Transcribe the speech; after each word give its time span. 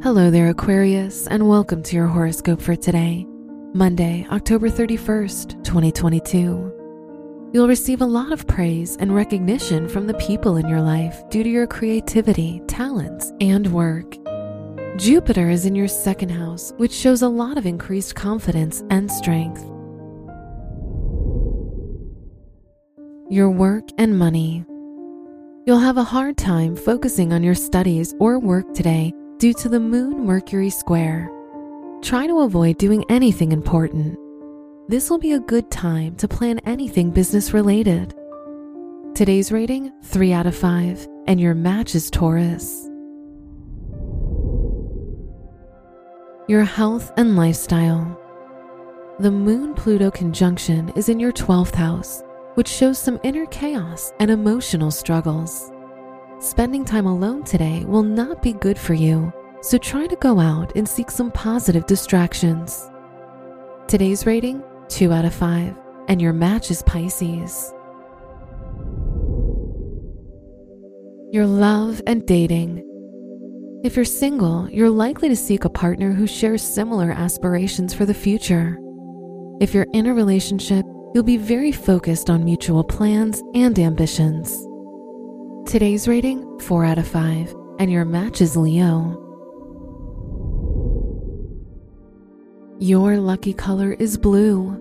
Hello 0.00 0.30
there, 0.30 0.48
Aquarius, 0.50 1.26
and 1.26 1.48
welcome 1.48 1.82
to 1.82 1.96
your 1.96 2.06
horoscope 2.06 2.62
for 2.62 2.76
today, 2.76 3.26
Monday, 3.74 4.24
October 4.30 4.70
31st, 4.70 5.64
2022. 5.64 7.50
You'll 7.52 7.66
receive 7.66 8.00
a 8.00 8.06
lot 8.06 8.30
of 8.30 8.46
praise 8.46 8.96
and 9.00 9.12
recognition 9.12 9.88
from 9.88 10.06
the 10.06 10.14
people 10.14 10.56
in 10.56 10.68
your 10.68 10.80
life 10.80 11.28
due 11.30 11.42
to 11.42 11.48
your 11.48 11.66
creativity, 11.66 12.62
talents, 12.68 13.32
and 13.40 13.66
work. 13.72 14.14
Jupiter 14.98 15.50
is 15.50 15.66
in 15.66 15.74
your 15.74 15.88
second 15.88 16.28
house, 16.28 16.72
which 16.76 16.92
shows 16.92 17.22
a 17.22 17.28
lot 17.28 17.58
of 17.58 17.66
increased 17.66 18.14
confidence 18.14 18.84
and 18.90 19.10
strength. 19.10 19.64
Your 23.28 23.50
work 23.50 23.88
and 23.98 24.16
money. 24.16 24.64
You'll 25.66 25.80
have 25.80 25.96
a 25.96 26.04
hard 26.04 26.36
time 26.36 26.76
focusing 26.76 27.32
on 27.32 27.42
your 27.42 27.56
studies 27.56 28.14
or 28.20 28.38
work 28.38 28.72
today 28.74 29.12
due 29.38 29.54
to 29.54 29.68
the 29.68 29.78
Moon 29.78 30.26
Mercury 30.26 30.68
square. 30.68 31.30
Try 32.02 32.26
to 32.26 32.40
avoid 32.40 32.76
doing 32.76 33.04
anything 33.08 33.52
important. 33.52 34.18
This 34.88 35.08
will 35.08 35.18
be 35.18 35.32
a 35.32 35.38
good 35.38 35.70
time 35.70 36.16
to 36.16 36.26
plan 36.26 36.58
anything 36.66 37.12
business 37.12 37.52
related. 37.52 38.16
Today's 39.14 39.52
rating 39.52 39.92
3 40.02 40.32
out 40.32 40.46
of 40.46 40.56
5, 40.56 41.06
and 41.28 41.40
your 41.40 41.54
match 41.54 41.94
is 41.94 42.10
Taurus. 42.10 42.88
Your 46.48 46.64
health 46.64 47.12
and 47.16 47.36
lifestyle. 47.36 48.20
The 49.20 49.30
Moon 49.30 49.74
Pluto 49.74 50.10
conjunction 50.10 50.88
is 50.96 51.08
in 51.08 51.20
your 51.20 51.32
12th 51.32 51.76
house, 51.76 52.24
which 52.54 52.68
shows 52.68 52.98
some 52.98 53.20
inner 53.22 53.46
chaos 53.46 54.12
and 54.18 54.32
emotional 54.32 54.90
struggles. 54.90 55.70
Spending 56.40 56.84
time 56.84 57.06
alone 57.06 57.42
today 57.42 57.84
will 57.84 58.04
not 58.04 58.40
be 58.42 58.52
good 58.52 58.78
for 58.78 58.94
you, 58.94 59.32
so 59.60 59.76
try 59.76 60.06
to 60.06 60.14
go 60.16 60.38
out 60.38 60.76
and 60.76 60.88
seek 60.88 61.10
some 61.10 61.32
positive 61.32 61.84
distractions. 61.86 62.88
Today's 63.88 64.24
rating 64.24 64.62
2 64.86 65.12
out 65.12 65.24
of 65.24 65.34
5, 65.34 65.76
and 66.06 66.22
your 66.22 66.32
match 66.32 66.70
is 66.70 66.80
Pisces. 66.82 67.72
Your 71.32 71.44
love 71.44 72.00
and 72.06 72.24
dating. 72.24 72.84
If 73.82 73.96
you're 73.96 74.04
single, 74.04 74.70
you're 74.70 74.90
likely 74.90 75.28
to 75.30 75.36
seek 75.36 75.64
a 75.64 75.70
partner 75.70 76.12
who 76.12 76.28
shares 76.28 76.62
similar 76.62 77.10
aspirations 77.10 77.92
for 77.92 78.06
the 78.06 78.14
future. 78.14 78.78
If 79.60 79.74
you're 79.74 79.88
in 79.92 80.06
a 80.06 80.14
relationship, 80.14 80.86
you'll 81.14 81.24
be 81.24 81.36
very 81.36 81.72
focused 81.72 82.30
on 82.30 82.44
mutual 82.44 82.84
plans 82.84 83.42
and 83.56 83.76
ambitions. 83.76 84.67
Today's 85.68 86.08
rating 86.08 86.58
4 86.60 86.86
out 86.86 86.96
of 86.96 87.06
5, 87.06 87.54
and 87.78 87.92
your 87.92 88.06
match 88.06 88.40
is 88.40 88.56
Leo. 88.56 89.22
Your 92.78 93.18
lucky 93.18 93.52
color 93.52 93.92
is 93.92 94.16
blue. 94.16 94.74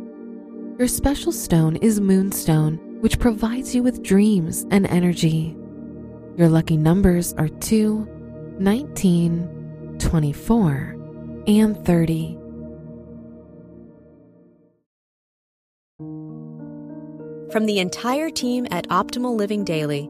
Your 0.80 0.88
special 0.88 1.34
stone 1.34 1.76
is 1.76 2.00
Moonstone, 2.00 2.78
which 3.02 3.20
provides 3.20 3.76
you 3.76 3.84
with 3.84 4.02
dreams 4.02 4.66
and 4.72 4.88
energy. 4.88 5.58
Your 6.38 6.48
lucky 6.48 6.78
numbers 6.78 7.34
are 7.34 7.50
2, 7.50 8.08
19, 8.58 9.98
24, 10.00 11.44
and 11.48 11.86
30. 11.86 12.38
From 17.52 17.66
the 17.66 17.80
entire 17.80 18.30
team 18.30 18.66
at 18.72 18.88
Optimal 18.88 19.36
Living 19.36 19.66
Daily, 19.66 20.10